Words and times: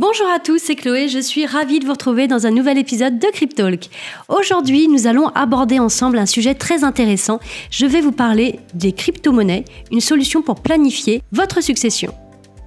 Bonjour 0.00 0.28
à 0.28 0.38
tous, 0.38 0.58
c'est 0.58 0.76
Chloé, 0.76 1.08
je 1.08 1.18
suis 1.18 1.44
ravie 1.44 1.80
de 1.80 1.84
vous 1.84 1.90
retrouver 1.90 2.28
dans 2.28 2.46
un 2.46 2.52
nouvel 2.52 2.78
épisode 2.78 3.18
de 3.18 3.26
Cryptalk. 3.32 3.88
Aujourd'hui, 4.28 4.86
nous 4.86 5.08
allons 5.08 5.26
aborder 5.34 5.80
ensemble 5.80 6.18
un 6.18 6.26
sujet 6.26 6.54
très 6.54 6.84
intéressant. 6.84 7.40
Je 7.72 7.84
vais 7.84 8.00
vous 8.00 8.12
parler 8.12 8.60
des 8.74 8.92
crypto-monnaies, 8.92 9.64
une 9.90 10.00
solution 10.00 10.40
pour 10.40 10.60
planifier 10.60 11.20
votre 11.32 11.60
succession. 11.64 12.14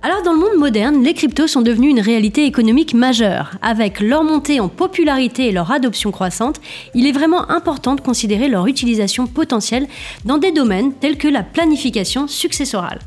Alors 0.01 0.23
dans 0.23 0.33
le 0.33 0.39
monde 0.39 0.57
moderne, 0.57 1.01
les 1.05 1.13
cryptos 1.13 1.47
sont 1.47 1.61
devenus 1.61 1.91
une 1.91 2.01
réalité 2.01 2.43
économique 2.43 2.93
majeure. 2.93 3.51
Avec 3.61 4.01
leur 4.01 4.25
montée 4.25 4.59
en 4.59 4.67
popularité 4.67 5.47
et 5.47 5.51
leur 5.53 5.71
adoption 5.71 6.11
croissante, 6.11 6.59
il 6.95 7.07
est 7.07 7.13
vraiment 7.13 7.49
important 7.49 7.95
de 7.95 8.01
considérer 8.01 8.49
leur 8.49 8.67
utilisation 8.67 9.25
potentielle 9.25 9.87
dans 10.25 10.37
des 10.37 10.51
domaines 10.51 10.91
tels 10.95 11.17
que 11.17 11.29
la 11.29 11.43
planification 11.43 12.27
successorale. 12.27 12.99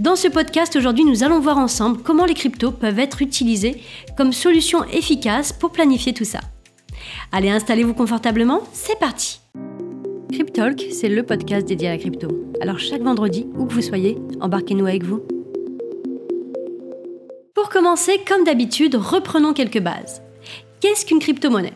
Dans 0.00 0.16
ce 0.16 0.28
podcast, 0.28 0.76
aujourd'hui, 0.76 1.04
nous 1.04 1.22
allons 1.22 1.40
voir 1.40 1.58
ensemble 1.58 2.02
comment 2.02 2.24
les 2.24 2.34
cryptos 2.34 2.72
peuvent 2.72 2.98
être 2.98 3.22
utilisés 3.22 3.80
comme 4.16 4.32
solution 4.32 4.84
efficace 4.84 5.52
pour 5.52 5.70
planifier 5.70 6.12
tout 6.12 6.24
ça. 6.24 6.40
Allez, 7.30 7.50
installez-vous 7.50 7.94
confortablement, 7.94 8.62
c'est 8.72 8.98
parti 8.98 9.40
Cryptalk, 10.32 10.86
c'est 10.90 11.08
le 11.08 11.22
podcast 11.24 11.66
dédié 11.66 11.88
à 11.88 11.92
la 11.92 11.98
crypto. 11.98 12.28
Alors 12.60 12.78
chaque 12.78 13.02
vendredi, 13.02 13.46
où 13.56 13.66
que 13.66 13.74
vous 13.74 13.82
soyez, 13.82 14.16
embarquez-nous 14.40 14.86
avec 14.86 15.04
vous. 15.04 15.20
Pour 17.54 17.68
commencer, 17.68 18.20
comme 18.26 18.44
d'habitude, 18.44 18.94
reprenons 18.94 19.52
quelques 19.52 19.80
bases. 19.80 20.22
Qu'est-ce 20.80 21.04
qu'une 21.04 21.18
crypto-monnaie? 21.18 21.74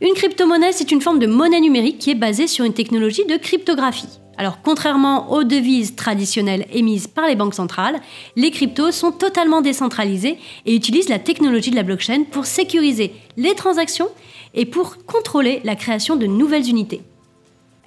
Une 0.00 0.14
crypto-monnaie, 0.14 0.72
c'est 0.72 0.90
une 0.90 1.02
forme 1.02 1.18
de 1.18 1.26
monnaie 1.26 1.60
numérique 1.60 1.98
qui 1.98 2.10
est 2.10 2.14
basée 2.14 2.46
sur 2.46 2.64
une 2.64 2.72
technologie 2.72 3.26
de 3.26 3.36
cryptographie. 3.36 4.20
Alors 4.40 4.62
contrairement 4.62 5.32
aux 5.32 5.44
devises 5.44 5.96
traditionnelles 5.96 6.64
émises 6.72 7.06
par 7.06 7.26
les 7.26 7.36
banques 7.36 7.52
centrales, 7.52 8.00
les 8.36 8.50
cryptos 8.50 8.90
sont 8.90 9.12
totalement 9.12 9.60
décentralisés 9.60 10.38
et 10.64 10.74
utilisent 10.74 11.10
la 11.10 11.18
technologie 11.18 11.70
de 11.70 11.76
la 11.76 11.82
blockchain 11.82 12.22
pour 12.22 12.46
sécuriser 12.46 13.12
les 13.36 13.54
transactions 13.54 14.08
et 14.54 14.64
pour 14.64 15.04
contrôler 15.04 15.60
la 15.64 15.76
création 15.76 16.16
de 16.16 16.24
nouvelles 16.24 16.70
unités. 16.70 17.02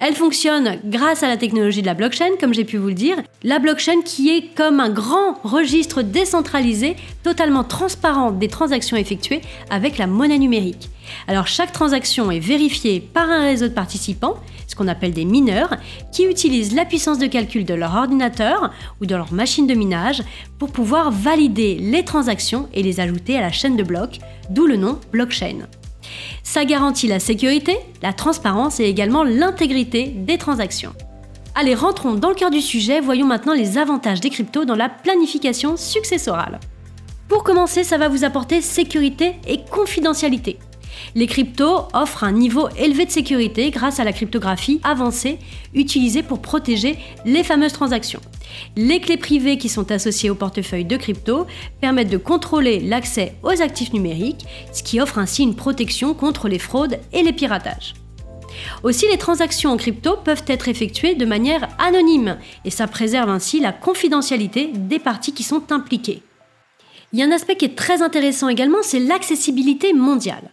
Elle 0.06 0.14
fonctionne 0.14 0.80
grâce 0.84 1.22
à 1.22 1.28
la 1.28 1.38
technologie 1.38 1.80
de 1.80 1.86
la 1.86 1.94
blockchain, 1.94 2.36
comme 2.38 2.52
j'ai 2.52 2.66
pu 2.66 2.76
vous 2.76 2.88
le 2.88 2.92
dire. 2.94 3.16
La 3.42 3.58
blockchain 3.58 4.02
qui 4.04 4.28
est 4.28 4.54
comme 4.54 4.78
un 4.78 4.90
grand 4.90 5.38
registre 5.44 6.02
décentralisé, 6.02 6.96
totalement 7.22 7.64
transparent 7.64 8.30
des 8.30 8.48
transactions 8.48 8.98
effectuées 8.98 9.40
avec 9.70 9.96
la 9.96 10.06
monnaie 10.06 10.38
numérique. 10.38 10.90
Alors 11.26 11.46
chaque 11.46 11.72
transaction 11.72 12.30
est 12.30 12.38
vérifiée 12.38 13.00
par 13.00 13.30
un 13.30 13.40
réseau 13.40 13.68
de 13.68 13.72
participants, 13.72 14.34
ce 14.66 14.74
qu'on 14.74 14.88
appelle 14.88 15.14
des 15.14 15.24
mineurs, 15.24 15.74
qui 16.12 16.24
utilisent 16.24 16.74
la 16.74 16.84
puissance 16.84 17.18
de 17.18 17.26
calcul 17.26 17.64
de 17.64 17.72
leur 17.72 17.94
ordinateur 17.94 18.72
ou 19.00 19.06
de 19.06 19.16
leur 19.16 19.32
machine 19.32 19.66
de 19.66 19.72
minage 19.72 20.22
pour 20.58 20.70
pouvoir 20.70 21.12
valider 21.12 21.76
les 21.80 22.04
transactions 22.04 22.68
et 22.74 22.82
les 22.82 23.00
ajouter 23.00 23.38
à 23.38 23.40
la 23.40 23.52
chaîne 23.52 23.76
de 23.76 23.82
blocs, 23.82 24.18
d'où 24.50 24.66
le 24.66 24.76
nom 24.76 24.98
blockchain. 25.12 25.60
Ça 26.42 26.64
garantit 26.64 27.06
la 27.06 27.20
sécurité, 27.20 27.76
la 28.02 28.12
transparence 28.12 28.80
et 28.80 28.84
également 28.84 29.24
l'intégrité 29.24 30.06
des 30.06 30.38
transactions. 30.38 30.92
Allez, 31.54 31.74
rentrons 31.74 32.14
dans 32.14 32.30
le 32.30 32.34
cœur 32.34 32.50
du 32.50 32.60
sujet, 32.60 33.00
voyons 33.00 33.26
maintenant 33.26 33.54
les 33.54 33.78
avantages 33.78 34.20
des 34.20 34.30
cryptos 34.30 34.64
dans 34.64 34.74
la 34.74 34.88
planification 34.88 35.76
successorale. 35.76 36.58
Pour 37.28 37.44
commencer, 37.44 37.84
ça 37.84 37.96
va 37.96 38.08
vous 38.08 38.24
apporter 38.24 38.60
sécurité 38.60 39.36
et 39.46 39.60
confidentialité. 39.64 40.58
Les 41.14 41.26
cryptos 41.26 41.88
offrent 41.92 42.24
un 42.24 42.32
niveau 42.32 42.68
élevé 42.76 43.06
de 43.06 43.10
sécurité 43.10 43.70
grâce 43.70 44.00
à 44.00 44.04
la 44.04 44.12
cryptographie 44.12 44.80
avancée 44.82 45.38
utilisée 45.74 46.22
pour 46.22 46.40
protéger 46.40 46.96
les 47.24 47.44
fameuses 47.44 47.72
transactions. 47.72 48.20
Les 48.76 49.00
clés 49.00 49.16
privées 49.16 49.58
qui 49.58 49.68
sont 49.68 49.90
associées 49.90 50.30
au 50.30 50.34
portefeuille 50.34 50.84
de 50.84 50.96
crypto 50.96 51.46
permettent 51.80 52.10
de 52.10 52.16
contrôler 52.16 52.80
l'accès 52.80 53.34
aux 53.42 53.62
actifs 53.62 53.92
numériques, 53.92 54.46
ce 54.72 54.82
qui 54.82 55.00
offre 55.00 55.18
ainsi 55.18 55.42
une 55.42 55.56
protection 55.56 56.14
contre 56.14 56.48
les 56.48 56.58
fraudes 56.58 56.98
et 57.12 57.22
les 57.22 57.32
piratages. 57.32 57.94
Aussi, 58.82 59.06
les 59.10 59.18
transactions 59.18 59.70
en 59.70 59.76
crypto 59.76 60.16
peuvent 60.24 60.44
être 60.46 60.68
effectuées 60.68 61.14
de 61.14 61.24
manière 61.24 61.68
anonyme 61.78 62.38
et 62.64 62.70
ça 62.70 62.86
préserve 62.86 63.28
ainsi 63.28 63.60
la 63.60 63.72
confidentialité 63.72 64.70
des 64.72 64.98
parties 64.98 65.34
qui 65.34 65.42
sont 65.42 65.72
impliquées. 65.72 66.22
Il 67.12 67.18
y 67.18 67.22
a 67.22 67.26
un 67.26 67.32
aspect 67.32 67.56
qui 67.56 67.64
est 67.64 67.76
très 67.76 68.02
intéressant 68.02 68.48
également, 68.48 68.78
c'est 68.82 68.98
l'accessibilité 68.98 69.92
mondiale. 69.92 70.50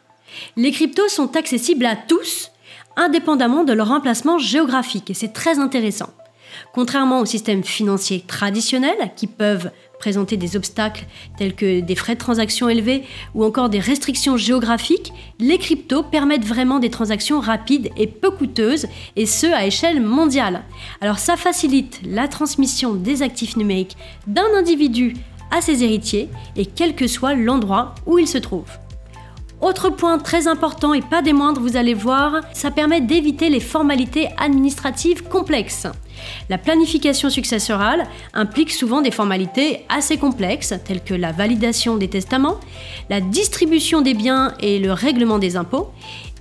Les 0.56 0.72
cryptos 0.72 1.10
sont 1.10 1.36
accessibles 1.36 1.86
à 1.86 1.96
tous, 1.96 2.52
indépendamment 2.96 3.64
de 3.64 3.74
leur 3.74 3.92
emplacement 3.92 4.38
géographique, 4.38 5.10
et 5.10 5.14
c'est 5.14 5.34
très 5.34 5.60
intéressant. 5.60 6.10
Contrairement 6.74 7.20
aux 7.20 7.26
systèmes 7.26 7.64
financiers 7.64 8.24
traditionnels 8.28 9.12
qui 9.16 9.28
peuvent 9.28 9.72
présenter 10.00 10.36
des 10.36 10.56
obstacles 10.56 11.06
tels 11.38 11.56
que 11.56 11.80
des 11.80 11.96
frais 11.96 12.16
de 12.16 12.20
transaction 12.20 12.68
élevés 12.68 13.04
ou 13.36 13.46
encore 13.46 13.70
des 13.70 13.80
restrictions 13.80 14.36
géographiques, 14.36 15.14
les 15.40 15.58
cryptos 15.58 16.04
permettent 16.04 16.46
vraiment 16.46 16.80
des 16.80 16.90
transactions 16.90 17.40
rapides 17.40 17.90
et 17.98 18.08
peu 18.08 18.32
coûteuses, 18.32 18.88
et 19.16 19.26
ce 19.26 19.48
à 19.48 19.66
échelle 19.66 20.02
mondiale. 20.02 20.64
Alors 21.02 21.20
ça 21.20 21.38
facilite 21.38 22.02
la 22.04 22.28
transmission 22.28 22.96
des 22.96 23.22
actifs 23.22 23.58
numériques 23.58 23.96
d'un 24.28 24.54
individu 24.58 25.14
à 25.52 25.62
ses 25.62 25.84
héritiers, 25.84 26.30
et 26.56 26.66
quel 26.66 26.96
que 26.96 27.08
soit 27.08 27.36
l'endroit 27.36 27.94
où 28.06 28.18
il 28.18 28.28
se 28.28 28.38
trouve. 28.38 28.70
Autre 29.62 29.90
point 29.90 30.18
très 30.18 30.48
important 30.48 30.96
et 30.96 31.02
pas 31.02 31.22
des 31.22 31.34
moindres, 31.34 31.62
vous 31.62 31.78
allez 31.78 31.94
voir, 31.94 32.42
ça 32.52 32.72
permet 32.72 33.00
d'éviter 33.00 33.48
les 33.50 33.60
formalités 33.60 34.28
administratives 34.40 35.24
complexes. 35.24 35.86
La 36.50 36.58
planification 36.58 37.30
successorale 37.30 38.08
implique 38.34 38.72
souvent 38.72 39.02
des 39.02 39.12
formalités 39.12 39.86
assez 39.88 40.18
complexes, 40.18 40.74
telles 40.84 41.04
que 41.04 41.14
la 41.14 41.32
validation 41.32 41.98
des 41.98 42.08
testaments, 42.08 42.60
la 43.12 43.22
distribution 43.22 44.02
des 44.02 44.16
biens 44.16 44.56
et 44.60 44.80
le 44.80 44.94
règlement 44.94 45.38
des 45.38 45.56
impôts. 45.56 45.92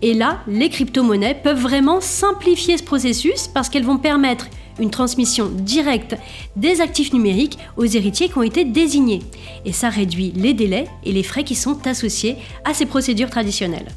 Et 0.01 0.15
là, 0.15 0.39
les 0.49 0.71
crypto-monnaies 0.71 1.39
peuvent 1.43 1.61
vraiment 1.61 2.01
simplifier 2.01 2.79
ce 2.79 2.83
processus 2.83 3.49
parce 3.49 3.69
qu'elles 3.69 3.85
vont 3.85 3.99
permettre 3.99 4.47
une 4.81 4.91
transmission 4.91 5.49
directe 5.49 6.17
des 6.57 6.81
actifs 6.81 7.13
numériques 7.13 7.59
aux 7.77 7.85
héritiers 7.85 8.29
qui 8.29 8.39
ont 8.39 8.43
été 8.43 8.65
désignés. 8.65 9.21
Et 9.65 9.73
ça 9.73 9.89
réduit 9.89 10.33
les 10.35 10.55
délais 10.55 10.87
et 11.05 11.13
les 11.13 11.23
frais 11.23 11.45
qui 11.45 11.55
sont 11.55 11.87
associés 11.87 12.37
à 12.65 12.75
ces 12.75 12.87
procédures 12.87 13.31
traditionnelles. 13.31 13.89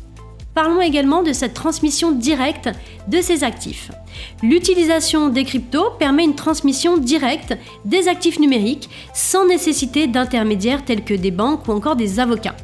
Parlons 0.53 0.81
également 0.81 1.23
de 1.23 1.33
cette 1.33 1.55
transmission 1.55 2.11
directe 2.11 2.69
de 3.07 3.21
ces 3.21 3.43
actifs. 3.43 3.89
L'utilisation 4.43 5.29
des 5.29 5.45
cryptos 5.45 5.91
permet 5.97 6.25
une 6.25 6.35
transmission 6.35 6.97
directe 6.97 7.57
des 7.85 8.07
actifs 8.07 8.39
numériques 8.39 8.87
sans 9.15 9.47
nécessité 9.47 10.05
d'intermédiaires 10.05 10.85
tels 10.85 11.03
que 11.03 11.15
des 11.15 11.31
banques 11.31 11.67
ou 11.67 11.71
encore 11.71 11.95
des 11.95 12.19
avocats. 12.19 12.55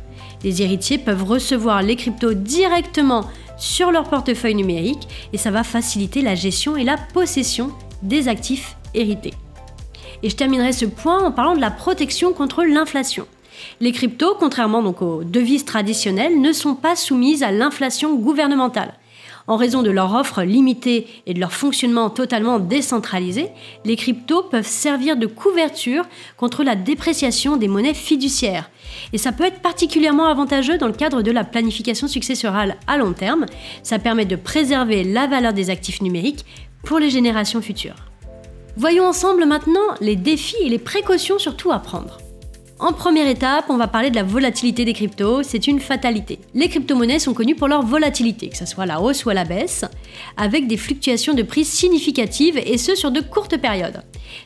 Les 0.43 0.61
héritiers 0.61 0.99
peuvent 0.99 1.23
recevoir 1.23 1.81
les 1.81 1.95
cryptos 1.95 2.33
directement 2.33 3.25
sur 3.57 3.91
leur 3.91 4.07
portefeuille 4.07 4.55
numérique 4.55 5.07
et 5.33 5.37
ça 5.37 5.51
va 5.51 5.63
faciliter 5.63 6.21
la 6.21 6.35
gestion 6.35 6.77
et 6.77 6.83
la 6.83 6.97
possession 7.13 7.71
des 8.01 8.27
actifs 8.27 8.75
hérités. 8.93 9.33
Et 10.23 10.29
je 10.29 10.35
terminerai 10.35 10.73
ce 10.73 10.85
point 10.85 11.23
en 11.23 11.31
parlant 11.31 11.55
de 11.55 11.61
la 11.61 11.71
protection 11.71 12.33
contre 12.33 12.63
l'inflation. 12.63 13.25
Les 13.79 13.91
cryptos, 13.91 14.35
contrairement 14.39 14.79
aux 14.79 15.23
devises 15.23 15.65
traditionnelles, 15.65 16.39
ne 16.39 16.51
sont 16.53 16.75
pas 16.75 16.95
soumises 16.95 17.43
à 17.43 17.51
l'inflation 17.51 18.15
gouvernementale. 18.15 18.93
En 19.47 19.55
raison 19.55 19.81
de 19.81 19.89
leur 19.89 20.13
offre 20.13 20.43
limitée 20.43 21.07
et 21.25 21.33
de 21.33 21.39
leur 21.39 21.53
fonctionnement 21.53 22.11
totalement 22.11 22.59
décentralisé, 22.59 23.47
les 23.83 23.95
cryptos 23.95 24.43
peuvent 24.43 24.67
servir 24.67 25.17
de 25.17 25.25
couverture 25.25 26.05
contre 26.37 26.63
la 26.63 26.75
dépréciation 26.75 27.57
des 27.57 27.67
monnaies 27.67 27.95
fiduciaires. 27.95 28.69
Et 29.11 29.17
ça 29.17 29.31
peut 29.31 29.45
être 29.45 29.61
particulièrement 29.61 30.27
avantageux 30.27 30.77
dans 30.77 30.85
le 30.85 30.93
cadre 30.93 31.23
de 31.23 31.31
la 31.31 31.43
planification 31.43 32.07
successorale 32.07 32.75
à 32.85 32.97
long 32.97 33.13
terme. 33.13 33.47
Ça 33.81 33.97
permet 33.97 34.25
de 34.25 34.35
préserver 34.35 35.03
la 35.03 35.25
valeur 35.25 35.53
des 35.53 35.71
actifs 35.71 36.01
numériques 36.01 36.45
pour 36.83 36.99
les 36.99 37.09
générations 37.09 37.61
futures. 37.61 38.05
Voyons 38.77 39.05
ensemble 39.05 39.45
maintenant 39.45 39.79
les 39.99 40.15
défis 40.15 40.55
et 40.61 40.69
les 40.69 40.79
précautions 40.79 41.39
surtout 41.39 41.71
à 41.71 41.79
prendre. 41.79 42.17
En 42.81 42.93
première 42.93 43.27
étape, 43.27 43.65
on 43.67 43.75
va 43.75 43.87
parler 43.87 44.09
de 44.09 44.15
la 44.15 44.23
volatilité 44.23 44.85
des 44.85 44.93
cryptos. 44.93 45.43
C'est 45.43 45.67
une 45.67 45.81
fatalité. 45.81 46.39
Les 46.53 46.69
crypto-monnaies 46.69 47.19
sont 47.19 47.33
connues 47.33 47.55
pour 47.55 47.67
leur 47.67 47.81
volatilité, 47.81 48.47
que 48.47 48.55
ce 48.55 48.65
soit 48.65 48.85
à 48.85 48.87
la 48.87 49.01
hausse 49.01 49.25
ou 49.25 49.29
à 49.29 49.33
la 49.33 49.43
baisse, 49.43 49.83
avec 50.37 50.65
des 50.65 50.77
fluctuations 50.77 51.33
de 51.33 51.43
prix 51.43 51.65
significatives 51.65 52.57
et 52.57 52.77
ce 52.77 52.95
sur 52.95 53.11
de 53.11 53.19
courtes 53.19 53.57
périodes. 53.57 54.01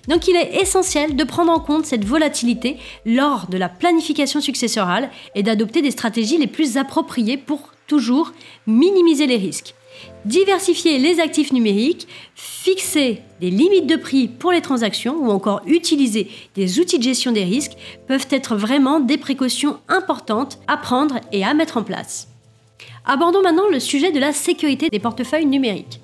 Donc 0.07 0.27
il 0.27 0.35
est 0.35 0.59
essentiel 0.59 1.15
de 1.15 1.23
prendre 1.23 1.51
en 1.51 1.59
compte 1.59 1.85
cette 1.85 2.05
volatilité 2.05 2.77
lors 3.05 3.45
de 3.45 3.57
la 3.59 3.69
planification 3.69 4.41
successorale 4.41 5.11
et 5.35 5.43
d'adopter 5.43 5.83
des 5.83 5.91
stratégies 5.91 6.39
les 6.39 6.47
plus 6.47 6.77
appropriées 6.77 7.37
pour 7.37 7.69
toujours 7.85 8.31
minimiser 8.65 9.27
les 9.27 9.37
risques 9.37 9.75
diversifier 10.25 10.97
les 10.99 11.19
actifs 11.19 11.51
numériques, 11.51 12.07
fixer 12.35 13.21
des 13.41 13.49
limites 13.49 13.87
de 13.87 13.95
prix 13.95 14.27
pour 14.27 14.51
les 14.51 14.61
transactions 14.61 15.17
ou 15.17 15.29
encore 15.29 15.61
utiliser 15.65 16.29
des 16.55 16.79
outils 16.79 16.97
de 16.97 17.03
gestion 17.03 17.31
des 17.31 17.43
risques 17.43 17.77
peuvent 18.07 18.27
être 18.29 18.55
vraiment 18.55 18.99
des 18.99 19.17
précautions 19.17 19.79
importantes 19.87 20.59
à 20.67 20.77
prendre 20.77 21.19
et 21.31 21.43
à 21.43 21.53
mettre 21.53 21.77
en 21.77 21.83
place. 21.83 22.27
Abordons 23.05 23.41
maintenant 23.41 23.67
le 23.69 23.79
sujet 23.79 24.11
de 24.11 24.19
la 24.19 24.31
sécurité 24.31 24.89
des 24.89 24.99
portefeuilles 24.99 25.45
numériques. 25.45 25.99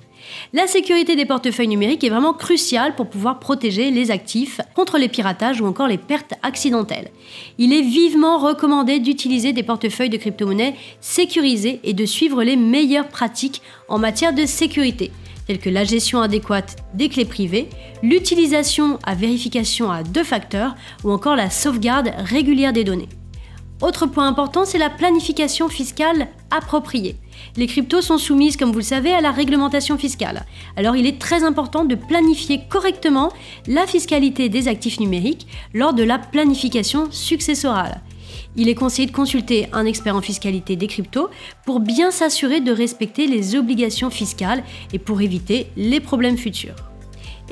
La 0.52 0.66
sécurité 0.66 1.16
des 1.16 1.26
portefeuilles 1.26 1.68
numériques 1.68 2.04
est 2.04 2.10
vraiment 2.10 2.32
cruciale 2.32 2.94
pour 2.94 3.08
pouvoir 3.08 3.38
protéger 3.38 3.90
les 3.90 4.10
actifs 4.10 4.60
contre 4.74 4.98
les 4.98 5.08
piratages 5.08 5.60
ou 5.60 5.66
encore 5.66 5.88
les 5.88 5.98
pertes 5.98 6.34
accidentelles. 6.42 7.10
Il 7.58 7.72
est 7.72 7.82
vivement 7.82 8.38
recommandé 8.38 8.98
d'utiliser 8.98 9.52
des 9.52 9.62
portefeuilles 9.62 10.10
de 10.10 10.16
crypto-monnaies 10.16 10.74
sécurisés 11.00 11.80
et 11.84 11.94
de 11.94 12.04
suivre 12.04 12.42
les 12.42 12.56
meilleures 12.56 13.08
pratiques 13.08 13.62
en 13.88 13.98
matière 13.98 14.34
de 14.34 14.46
sécurité 14.46 15.10
telles 15.46 15.58
que 15.58 15.70
la 15.70 15.82
gestion 15.82 16.20
adéquate 16.20 16.76
des 16.94 17.08
clés 17.08 17.24
privées, 17.24 17.68
l'utilisation 18.04 19.00
à 19.02 19.16
vérification 19.16 19.90
à 19.90 20.04
deux 20.04 20.22
facteurs 20.22 20.76
ou 21.02 21.10
encore 21.10 21.34
la 21.34 21.50
sauvegarde 21.50 22.12
régulière 22.18 22.72
des 22.72 22.84
données. 22.84 23.08
Autre 23.80 24.06
point 24.06 24.26
important, 24.26 24.66
c'est 24.66 24.76
la 24.76 24.90
planification 24.90 25.70
fiscale 25.70 26.28
appropriée. 26.50 27.16
Les 27.56 27.66
cryptos 27.66 28.02
sont 28.02 28.18
soumises, 28.18 28.58
comme 28.58 28.72
vous 28.72 28.78
le 28.78 28.84
savez, 28.84 29.12
à 29.14 29.22
la 29.22 29.30
réglementation 29.30 29.96
fiscale. 29.96 30.44
Alors 30.76 30.96
il 30.96 31.06
est 31.06 31.18
très 31.18 31.44
important 31.44 31.84
de 31.84 31.94
planifier 31.94 32.60
correctement 32.68 33.32
la 33.66 33.86
fiscalité 33.86 34.50
des 34.50 34.68
actifs 34.68 35.00
numériques 35.00 35.46
lors 35.72 35.94
de 35.94 36.02
la 36.02 36.18
planification 36.18 37.08
successorale. 37.10 38.02
Il 38.54 38.68
est 38.68 38.74
conseillé 38.74 39.06
de 39.08 39.14
consulter 39.14 39.68
un 39.72 39.86
expert 39.86 40.14
en 40.14 40.20
fiscalité 40.20 40.76
des 40.76 40.86
cryptos 40.86 41.30
pour 41.64 41.80
bien 41.80 42.10
s'assurer 42.10 42.60
de 42.60 42.72
respecter 42.72 43.26
les 43.26 43.56
obligations 43.56 44.10
fiscales 44.10 44.62
et 44.92 44.98
pour 44.98 45.22
éviter 45.22 45.68
les 45.76 46.00
problèmes 46.00 46.36
futurs. 46.36 46.89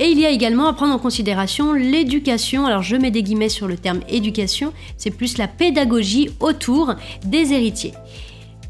Et 0.01 0.11
il 0.11 0.21
y 0.21 0.27
a 0.27 0.31
également 0.31 0.67
à 0.67 0.73
prendre 0.73 0.95
en 0.95 0.99
considération 0.99 1.73
l'éducation. 1.73 2.67
Alors 2.67 2.83
je 2.83 2.97
mets 2.97 3.11
des 3.11 3.23
guillemets 3.23 3.49
sur 3.49 3.67
le 3.67 3.77
terme 3.77 4.01
éducation, 4.09 4.73
c'est 4.97 5.11
plus 5.11 5.39
la 5.39 5.49
pédagogie 5.49 6.31
autour 6.41 6.95
des 7.25 7.53
héritiers. 7.53 7.95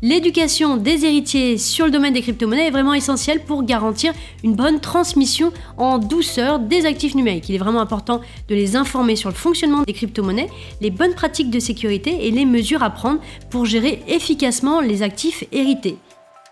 L'éducation 0.01 0.77
des 0.77 1.05
héritiers 1.05 1.59
sur 1.59 1.85
le 1.85 1.91
domaine 1.91 2.15
des 2.15 2.23
crypto-monnaies 2.23 2.69
est 2.69 2.71
vraiment 2.71 2.95
essentielle 2.95 3.41
pour 3.45 3.65
garantir 3.65 4.13
une 4.45 4.55
bonne 4.55 4.79
transmission 4.79 5.53
en 5.77 5.99
douceur 5.99 6.61
des 6.61 6.87
actifs 6.87 7.17
numériques. 7.17 7.49
Il 7.49 7.57
est 7.57 7.59
vraiment 7.59 7.81
important 7.81 8.21
de 8.49 8.55
les 8.55 8.77
informer 8.77 9.17
sur 9.17 9.29
le 9.29 9.35
fonctionnement 9.35 9.83
des 9.83 9.93
crypto-monnaies, 9.93 10.51
les 10.81 10.91
bonnes 10.91 11.15
pratiques 11.15 11.51
de 11.51 11.59
sécurité 11.59 12.27
et 12.27 12.31
les 12.31 12.45
mesures 12.45 12.85
à 12.85 12.91
prendre 12.91 13.21
pour 13.51 13.67
gérer 13.67 14.01
efficacement 14.07 14.81
les 14.81 15.03
actifs 15.03 15.43
hérités. 15.51 15.97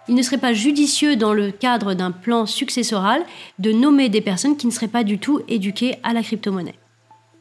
Il 0.09 0.15
ne 0.15 0.23
serait 0.23 0.39
pas 0.39 0.53
judicieux 0.53 1.17
dans 1.17 1.35
le 1.35 1.51
cadre 1.51 1.95
d'un 1.95 2.13
plan 2.13 2.47
successoral 2.47 3.25
de 3.59 3.73
nommer 3.73 4.09
des 4.09 4.21
personnes 4.21 4.57
qui 4.57 4.67
ne 4.67 4.73
seraient 4.73 4.87
pas 4.87 5.05
du 5.05 5.19
tout 5.19 5.41
éduquées 5.49 5.97
à 6.03 6.13
la 6.13 6.23
crypto-monnaie. 6.23 6.77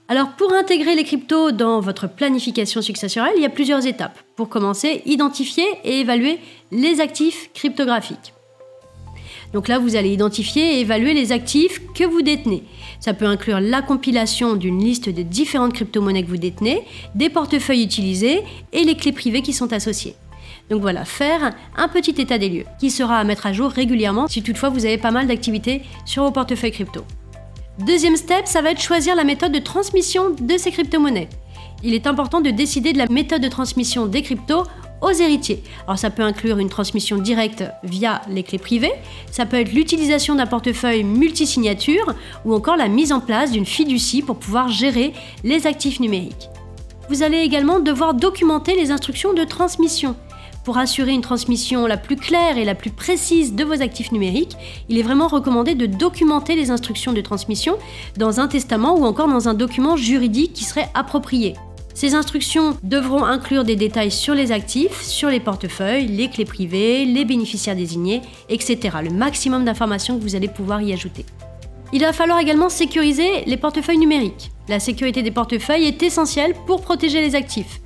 Alors 0.08 0.30
pour 0.38 0.54
intégrer 0.54 0.96
les 0.96 1.04
cryptos 1.04 1.52
dans 1.52 1.80
votre 1.80 2.08
planification 2.08 2.82
successorale, 2.82 3.34
il 3.38 3.42
y 3.42 3.46
a 3.46 3.50
plusieurs 3.50 3.86
étapes. 3.86 4.20
Pour 4.36 4.50
commencer, 4.50 5.02
identifier 5.06 5.66
et 5.84 6.00
évaluer 6.00 6.40
les 6.72 7.02
actifs 7.02 7.50
cryptographiques. 7.54 8.34
Donc 9.54 9.68
là, 9.68 9.80
vous 9.80 9.96
allez 9.96 10.10
identifier 10.10 10.76
et 10.76 10.82
évaluer 10.82 11.14
les 11.14 11.32
actifs 11.32 11.82
que 11.94 12.04
vous 12.04 12.22
détenez. 12.22 12.64
Ça 13.00 13.14
peut 13.14 13.26
inclure 13.26 13.60
la 13.60 13.82
compilation 13.82 14.56
d'une 14.56 14.84
liste 14.84 15.10
de 15.10 15.22
différentes 15.22 15.74
crypto-monnaies 15.74 16.24
que 16.24 16.30
vous 16.30 16.38
détenez, 16.38 16.84
des 17.14 17.30
portefeuilles 17.30 17.84
utilisés 17.84 18.44
et 18.74 18.84
les 18.84 18.98
clés 18.98 19.12
privées 19.12 19.42
qui 19.42 19.54
sont 19.54 19.72
associées. 19.72 20.16
Donc 20.70 20.82
voilà, 20.82 21.06
faire 21.06 21.52
un 21.78 21.88
petit 21.88 22.20
état 22.20 22.38
des 22.38 22.50
lieux 22.50 22.66
qui 22.80 22.90
sera 22.90 23.20
à 23.20 23.24
mettre 23.24 23.46
à 23.46 23.54
jour 23.54 23.70
régulièrement 23.70 24.28
si 24.28 24.42
toutefois 24.42 24.70
vous 24.70 24.86
avez 24.86 24.98
pas 24.98 25.12
mal 25.12 25.28
d'activités 25.28 25.84
sur 26.06 26.24
vos 26.24 26.32
portefeuilles 26.32 26.72
crypto. 26.72 27.06
Deuxième 27.80 28.16
step, 28.16 28.48
ça 28.48 28.62
va 28.62 28.72
être 28.72 28.82
choisir 28.82 29.16
la 29.16 29.24
méthode 29.24 29.52
de 29.52 29.60
transmission 29.60 30.32
de 30.32 30.58
ces 30.58 30.72
crypto-monnaies. 30.72 31.30
Il 31.84 31.94
est 31.94 32.08
important 32.08 32.42
de 32.42 32.50
décider 32.50 32.94
de 32.94 32.98
la 32.98 33.08
méthode 33.08 33.42
de 33.42 33.50
transmission 33.50 34.06
des 34.06 34.22
cryptos 34.22 34.64
aux 35.02 35.12
héritiers. 35.12 35.62
Alors 35.86 36.00
ça 36.00 36.10
peut 36.10 36.24
inclure 36.24 36.58
une 36.58 36.70
transmission 36.70 37.18
directe 37.18 37.64
via 37.84 38.22
les 38.30 38.44
clés 38.44 38.58
privées, 38.58 38.94
ça 39.30 39.46
peut 39.46 39.58
être 39.58 39.74
l'utilisation 39.74 40.36
d'un 40.36 40.48
portefeuille 40.48 41.04
multisignature 41.04 42.16
ou 42.46 42.54
encore 42.54 42.78
la 42.78 42.88
mise 42.88 43.12
en 43.12 43.20
place 43.20 43.52
d'une 43.52 43.66
fiducie 43.66 44.22
pour 44.22 44.38
pouvoir 44.38 44.70
gérer 44.70 45.14
les 45.44 45.68
actifs 45.68 46.00
numériques. 46.00 46.50
Vous 47.10 47.22
allez 47.22 47.40
également 47.40 47.80
devoir 47.80 48.16
documenter 48.16 48.76
les 48.76 48.90
instructions 48.90 49.34
de 49.34 49.44
transmission. 49.44 50.16
Pour 50.66 50.80
assurer 50.80 51.12
une 51.12 51.22
transmission 51.22 51.86
la 51.86 51.96
plus 51.96 52.16
claire 52.16 52.58
et 52.58 52.66
la 52.66 52.74
plus 52.74 52.90
précise 52.90 53.54
de 53.54 53.64
vos 53.64 53.84
actifs 53.84 54.12
numériques, 54.12 54.58
il 54.90 54.98
est 54.98 55.04
vraiment 55.04 55.28
recommandé 55.28 55.76
de 55.76 55.86
documenter 55.86 56.56
les 56.56 56.72
instructions 56.72 57.14
de 57.14 57.22
transmission 57.22 57.78
dans 58.18 58.40
un 58.40 58.48
testament 58.48 58.98
ou 58.98 59.06
encore 59.06 59.28
dans 59.28 59.48
un 59.48 59.54
document 59.54 59.96
juridique 59.96 60.54
qui 60.54 60.64
serait 60.64 60.90
approprié. 60.96 61.54
Ces 61.94 62.16
instructions 62.16 62.76
devront 62.82 63.24
inclure 63.24 63.64
des 63.64 63.76
détails 63.76 64.10
sur 64.10 64.34
les 64.34 64.52
actifs, 64.52 65.04
sur 65.04 65.30
les 65.30 65.40
portefeuilles, 65.40 66.08
les 66.08 66.30
clés 66.30 66.46
privées, 66.46 67.06
les 67.06 67.26
bénéficiaires 67.26 67.76
désignés, 67.76 68.24
etc. 68.50 68.98
Le 69.04 69.12
maximum 69.12 69.66
d'informations 69.66 70.18
que 70.18 70.24
vous 70.24 70.36
allez 70.36 70.48
pouvoir 70.48 70.82
y 70.82 70.94
ajouter. 70.94 71.28
Il 71.94 72.02
va 72.02 72.12
falloir 72.12 72.40
également 72.40 72.70
sécuriser 72.70 73.46
les 73.46 73.58
portefeuilles 73.58 74.00
numériques. 74.00 74.50
La 74.68 74.80
sécurité 74.80 75.22
des 75.22 75.30
portefeuilles 75.30 75.86
est 75.86 76.02
essentielle 76.02 76.56
pour 76.66 76.82
protéger 76.82 77.22
les 77.22 77.36
actifs. 77.36 77.82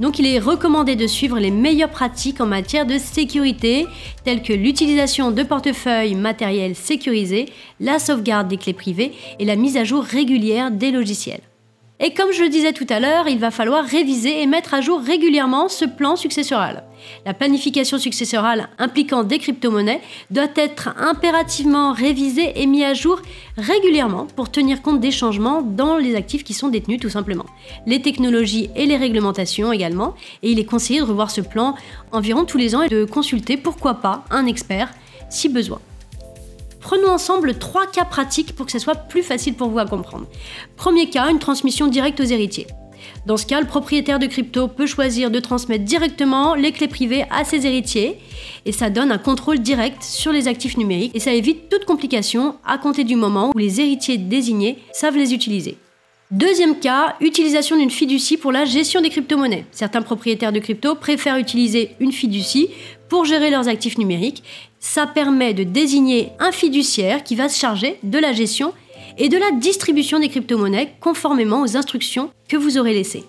Donc 0.00 0.18
il 0.18 0.26
est 0.26 0.38
recommandé 0.38 0.96
de 0.96 1.06
suivre 1.06 1.38
les 1.38 1.50
meilleures 1.50 1.90
pratiques 1.90 2.40
en 2.40 2.46
matière 2.46 2.86
de 2.86 2.96
sécurité, 2.96 3.86
telles 4.24 4.42
que 4.42 4.54
l'utilisation 4.54 5.30
de 5.30 5.42
portefeuilles 5.42 6.14
matériels 6.14 6.74
sécurisés, 6.74 7.50
la 7.80 7.98
sauvegarde 7.98 8.48
des 8.48 8.56
clés 8.56 8.72
privées 8.72 9.12
et 9.38 9.44
la 9.44 9.56
mise 9.56 9.76
à 9.76 9.84
jour 9.84 10.02
régulière 10.02 10.70
des 10.70 10.90
logiciels. 10.90 11.42
Et 12.02 12.14
comme 12.14 12.32
je 12.32 12.42
le 12.42 12.48
disais 12.48 12.72
tout 12.72 12.86
à 12.88 12.98
l'heure, 12.98 13.28
il 13.28 13.38
va 13.38 13.50
falloir 13.50 13.84
réviser 13.84 14.40
et 14.40 14.46
mettre 14.46 14.72
à 14.72 14.80
jour 14.80 15.00
régulièrement 15.00 15.68
ce 15.68 15.84
plan 15.84 16.16
successoral. 16.16 16.84
La 17.26 17.34
planification 17.34 17.98
successorale 17.98 18.70
impliquant 18.78 19.22
des 19.22 19.38
crypto-monnaies 19.38 20.00
doit 20.30 20.48
être 20.56 20.94
impérativement 20.98 21.92
révisée 21.92 22.52
et 22.56 22.66
mise 22.66 22.84
à 22.84 22.94
jour 22.94 23.20
régulièrement 23.58 24.26
pour 24.34 24.50
tenir 24.50 24.80
compte 24.80 25.00
des 25.00 25.10
changements 25.10 25.60
dans 25.60 25.98
les 25.98 26.14
actifs 26.16 26.42
qui 26.42 26.54
sont 26.54 26.68
détenus 26.68 27.00
tout 27.00 27.10
simplement. 27.10 27.44
Les 27.86 28.00
technologies 28.00 28.70
et 28.76 28.86
les 28.86 28.96
réglementations 28.96 29.70
également, 29.70 30.14
et 30.42 30.50
il 30.50 30.58
est 30.58 30.64
conseillé 30.64 31.00
de 31.00 31.04
revoir 31.04 31.30
ce 31.30 31.42
plan 31.42 31.74
environ 32.12 32.46
tous 32.46 32.58
les 32.58 32.74
ans 32.74 32.82
et 32.82 32.88
de 32.88 33.04
consulter 33.04 33.58
pourquoi 33.58 33.94
pas 33.94 34.24
un 34.30 34.46
expert 34.46 34.90
si 35.28 35.50
besoin. 35.50 35.80
Prenons 36.80 37.10
ensemble 37.10 37.58
trois 37.58 37.86
cas 37.86 38.04
pratiques 38.04 38.54
pour 38.56 38.66
que 38.66 38.72
ce 38.72 38.78
soit 38.78 38.94
plus 38.94 39.22
facile 39.22 39.54
pour 39.54 39.68
vous 39.68 39.78
à 39.78 39.86
comprendre. 39.86 40.26
Premier 40.76 41.10
cas, 41.10 41.30
une 41.30 41.38
transmission 41.38 41.86
directe 41.86 42.20
aux 42.20 42.24
héritiers. 42.24 42.66
Dans 43.26 43.36
ce 43.36 43.46
cas, 43.46 43.60
le 43.60 43.66
propriétaire 43.66 44.18
de 44.18 44.26
crypto 44.26 44.68
peut 44.68 44.86
choisir 44.86 45.30
de 45.30 45.40
transmettre 45.40 45.84
directement 45.84 46.54
les 46.54 46.72
clés 46.72 46.88
privées 46.88 47.24
à 47.30 47.44
ses 47.44 47.66
héritiers 47.66 48.18
et 48.64 48.72
ça 48.72 48.90
donne 48.90 49.12
un 49.12 49.18
contrôle 49.18 49.60
direct 49.60 50.02
sur 50.02 50.32
les 50.32 50.48
actifs 50.48 50.76
numériques 50.76 51.14
et 51.14 51.20
ça 51.20 51.32
évite 51.32 51.68
toute 51.68 51.84
complication 51.84 52.56
à 52.66 52.78
compter 52.78 53.04
du 53.04 53.16
moment 53.16 53.52
où 53.54 53.58
les 53.58 53.80
héritiers 53.80 54.18
désignés 54.18 54.78
savent 54.92 55.16
les 55.16 55.34
utiliser. 55.34 55.76
Deuxième 56.30 56.78
cas, 56.78 57.16
utilisation 57.20 57.76
d'une 57.76 57.90
fiducie 57.90 58.36
pour 58.36 58.52
la 58.52 58.64
gestion 58.64 59.00
des 59.00 59.10
crypto-monnaies. 59.10 59.64
Certains 59.72 60.02
propriétaires 60.02 60.52
de 60.52 60.60
crypto 60.60 60.94
préfèrent 60.94 61.38
utiliser 61.38 61.90
une 61.98 62.12
fiducie 62.12 62.68
pour 63.08 63.24
gérer 63.24 63.50
leurs 63.50 63.66
actifs 63.66 63.98
numériques. 63.98 64.44
Ça 64.80 65.06
permet 65.06 65.52
de 65.52 65.62
désigner 65.62 66.30
un 66.38 66.52
fiduciaire 66.52 67.22
qui 67.22 67.36
va 67.36 67.48
se 67.50 67.58
charger 67.58 67.98
de 68.02 68.18
la 68.18 68.32
gestion 68.32 68.72
et 69.18 69.28
de 69.28 69.36
la 69.36 69.52
distribution 69.52 70.18
des 70.18 70.28
crypto-monnaies 70.28 70.94
conformément 71.00 71.60
aux 71.60 71.76
instructions 71.76 72.30
que 72.48 72.56
vous 72.56 72.78
aurez 72.78 72.94
laissées. 72.94 73.24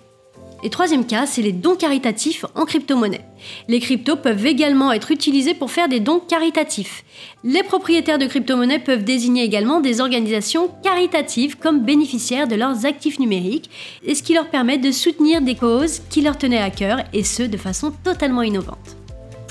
Et 0.63 0.69
troisième 0.69 1.05
cas, 1.05 1.25
c'est 1.25 1.41
les 1.41 1.51
dons 1.51 1.75
caritatifs 1.75 2.45
en 2.55 2.65
crypto-monnaie. 2.65 3.25
Les 3.67 3.79
cryptos 3.79 4.15
peuvent 4.15 4.45
également 4.45 4.91
être 4.91 5.11
utilisés 5.11 5.55
pour 5.55 5.71
faire 5.71 5.89
des 5.89 5.99
dons 5.99 6.19
caritatifs. 6.19 7.03
Les 7.43 7.63
propriétaires 7.63 8.19
de 8.19 8.27
crypto-monnaies 8.27 8.79
peuvent 8.79 9.03
désigner 9.03 9.43
également 9.43 9.81
des 9.81 9.99
organisations 10.01 10.69
caritatives 10.83 11.57
comme 11.57 11.81
bénéficiaires 11.81 12.47
de 12.47 12.55
leurs 12.55 12.85
actifs 12.85 13.19
numériques, 13.19 13.69
ce 14.07 14.21
qui 14.21 14.35
leur 14.35 14.49
permet 14.49 14.77
de 14.77 14.91
soutenir 14.91 15.41
des 15.41 15.55
causes 15.55 16.01
qui 16.09 16.21
leur 16.21 16.37
tenaient 16.37 16.59
à 16.59 16.69
cœur, 16.69 16.99
et 17.11 17.23
ce 17.23 17.43
de 17.43 17.57
façon 17.57 17.91
totalement 18.03 18.43
innovante. 18.43 19.00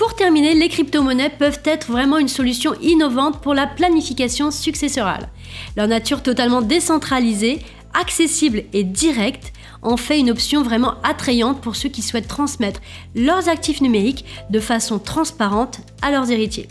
Pour 0.01 0.15
terminer, 0.15 0.55
les 0.55 0.67
crypto-monnaies 0.67 1.29
peuvent 1.29 1.61
être 1.63 1.91
vraiment 1.91 2.17
une 2.17 2.27
solution 2.27 2.73
innovante 2.81 3.39
pour 3.39 3.53
la 3.53 3.67
planification 3.67 4.49
successorale. 4.49 5.29
Leur 5.77 5.87
nature 5.87 6.23
totalement 6.23 6.63
décentralisée, 6.63 7.59
accessible 7.93 8.63
et 8.73 8.83
directe 8.83 9.53
en 9.83 9.97
fait 9.97 10.19
une 10.19 10.31
option 10.31 10.63
vraiment 10.63 10.95
attrayante 11.03 11.61
pour 11.61 11.75
ceux 11.75 11.89
qui 11.89 12.01
souhaitent 12.01 12.27
transmettre 12.27 12.81
leurs 13.13 13.47
actifs 13.47 13.79
numériques 13.79 14.25
de 14.49 14.59
façon 14.59 14.97
transparente 14.97 15.81
à 16.01 16.09
leurs 16.09 16.31
héritiers. 16.31 16.67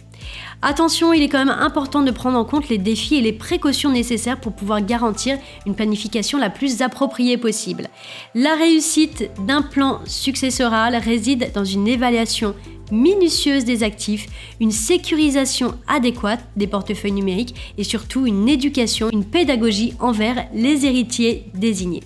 Attention, 0.61 1.13
il 1.13 1.23
est 1.23 1.29
quand 1.29 1.39
même 1.39 1.57
important 1.57 2.03
de 2.03 2.11
prendre 2.11 2.37
en 2.37 2.45
compte 2.45 2.69
les 2.69 2.79
défis 2.79 3.17
et 3.17 3.23
les 3.23 3.33
précautions 3.33 3.93
nécessaires 3.93 4.41
pour 4.41 4.55
pouvoir 4.55 4.81
garantir 4.83 5.39
une 5.67 5.77
planification 5.77 6.37
la 6.37 6.51
plus 6.51 6.83
appropriée 6.83 7.39
possible. 7.39 7.89
La 8.35 8.57
réussite 8.57 9.31
d'un 9.47 9.63
plan 9.63 10.01
successoral 10.05 10.97
réside 10.97 11.53
dans 11.55 11.65
une 11.65 11.87
évaluation 11.87 12.57
minutieuse 12.91 13.65
des 13.65 13.83
actifs, 13.83 14.27
une 14.61 14.73
sécurisation 14.73 15.75
adéquate 15.89 16.45
des 16.57 16.67
portefeuilles 16.67 17.13
numériques 17.13 17.55
et 17.79 17.85
surtout 17.85 18.27
une 18.27 18.49
éducation, 18.49 19.11
une 19.13 19.25
pédagogie 19.25 19.95
envers 20.01 20.47
les 20.55 20.87
héritiers 20.87 21.45
désignés. 21.55 22.03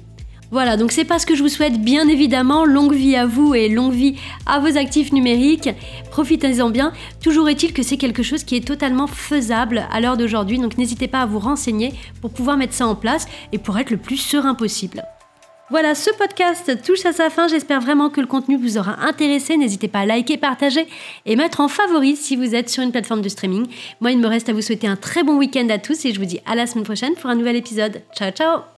Voilà, 0.50 0.76
donc 0.76 0.92
c'est 0.92 1.04
pas 1.04 1.18
ce 1.18 1.26
que 1.26 1.34
je 1.34 1.42
vous 1.42 1.48
souhaite, 1.48 1.80
bien 1.80 2.06
évidemment. 2.06 2.64
Longue 2.64 2.94
vie 2.94 3.16
à 3.16 3.26
vous 3.26 3.54
et 3.54 3.68
longue 3.68 3.92
vie 3.92 4.14
à 4.46 4.60
vos 4.60 4.76
actifs 4.78 5.12
numériques. 5.12 5.70
Profitez-en 6.12 6.70
bien. 6.70 6.92
Toujours 7.20 7.48
est-il 7.48 7.72
que 7.72 7.82
c'est 7.82 7.96
quelque 7.96 8.22
chose 8.22 8.44
qui 8.44 8.54
est 8.54 8.64
totalement 8.64 9.08
faisable 9.08 9.88
à 9.90 10.00
l'heure 10.00 10.16
d'aujourd'hui, 10.16 10.58
donc 10.58 10.78
n'hésitez 10.78 11.08
pas 11.08 11.22
à 11.22 11.26
vous 11.26 11.40
renseigner 11.40 11.92
pour 12.20 12.30
pouvoir 12.30 12.56
mettre 12.56 12.74
ça 12.74 12.86
en 12.86 12.94
place 12.94 13.26
et 13.52 13.58
pour 13.58 13.78
être 13.78 13.90
le 13.90 13.96
plus 13.96 14.16
serein 14.16 14.54
possible. 14.54 15.02
Voilà, 15.71 15.94
ce 15.94 16.11
podcast 16.11 16.83
touche 16.83 17.06
à 17.06 17.12
sa 17.12 17.30
fin. 17.30 17.49
J'espère 17.49 17.80
vraiment 17.80 18.11
que 18.11 18.21
le 18.21 18.26
contenu 18.26 18.56
vous 18.56 18.76
aura 18.76 19.00
intéressé. 19.00 19.56
N'hésitez 19.56 19.88
pas 19.88 20.00
à 20.00 20.06
liker, 20.06 20.37
partager 20.37 20.87
et 21.25 21.37
mettre 21.37 21.61
en 21.61 21.68
favori 21.68 22.16
si 22.16 22.37
vous 22.37 22.54
êtes 22.54 22.68
sur 22.68 22.83
une 22.83 22.92
plateforme 22.92 23.23
de 23.23 23.28
streaming. 23.28 23.66
Moi, 24.00 24.12
il 24.12 24.18
me 24.18 24.26
reste 24.26 24.49
à 24.49 24.52
vous 24.52 24.62
souhaiter 24.62 24.87
un 24.87 24.97
très 24.97 25.23
bon 25.23 25.38
week-end 25.38 25.68
à 25.71 25.78
tous 25.78 26.04
et 26.04 26.12
je 26.12 26.18
vous 26.18 26.26
dis 26.26 26.40
à 26.44 26.54
la 26.54 26.66
semaine 26.66 26.85
prochaine 26.85 27.14
pour 27.14 27.30
un 27.30 27.35
nouvel 27.35 27.56
épisode. 27.56 28.02
Ciao, 28.14 28.30
ciao 28.30 28.64